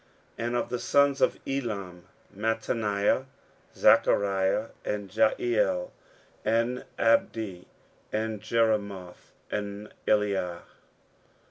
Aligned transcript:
15:010:026 0.39 0.47
And 0.47 0.55
of 0.55 0.69
the 0.69 0.79
sons 0.79 1.21
of 1.21 1.39
Elam; 1.45 2.07
Mattaniah, 2.35 3.25
Zechariah, 3.75 4.65
and 4.83 5.11
Jehiel, 5.11 5.91
and 6.43 6.85
Abdi, 6.97 7.67
and 8.11 8.41
Jeremoth, 8.41 9.29
and 9.51 9.93
Eliah. 10.07 10.61